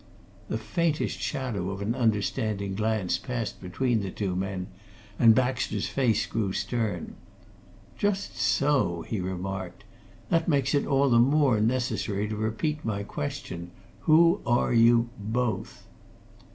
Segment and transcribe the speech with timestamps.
[0.49, 4.65] The faintest shadow of an understanding glance passed between the two men,
[5.19, 7.13] and Baxter's face grew stern.
[7.99, 9.83] "Just so!" he remarked.
[10.29, 13.69] "That makes it all the more necessary to repeat my question.
[14.05, 15.83] Who are you both?"